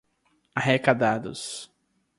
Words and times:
arrecadados 0.55 1.69